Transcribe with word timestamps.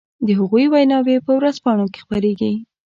د 0.25 0.27
هغو 0.39 0.59
ويناوې 0.73 1.15
په 1.25 1.31
ورځپانو 1.37 1.85
کې 1.93 1.99
خپرېږي. 2.03 2.53